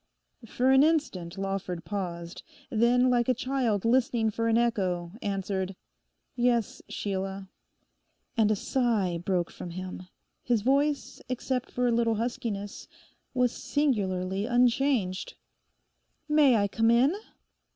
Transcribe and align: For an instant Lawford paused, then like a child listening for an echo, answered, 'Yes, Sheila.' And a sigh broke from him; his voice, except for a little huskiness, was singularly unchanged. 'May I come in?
For 0.47 0.71
an 0.71 0.81
instant 0.81 1.37
Lawford 1.37 1.85
paused, 1.85 2.41
then 2.71 3.11
like 3.11 3.29
a 3.29 3.35
child 3.35 3.85
listening 3.85 4.31
for 4.31 4.47
an 4.47 4.57
echo, 4.57 5.11
answered, 5.21 5.75
'Yes, 6.35 6.81
Sheila.' 6.89 7.49
And 8.35 8.49
a 8.49 8.55
sigh 8.55 9.19
broke 9.19 9.51
from 9.51 9.69
him; 9.69 10.07
his 10.41 10.63
voice, 10.63 11.21
except 11.29 11.69
for 11.69 11.85
a 11.87 11.91
little 11.91 12.15
huskiness, 12.15 12.87
was 13.35 13.51
singularly 13.51 14.47
unchanged. 14.47 15.35
'May 16.27 16.55
I 16.55 16.67
come 16.67 16.89
in? 16.89 17.13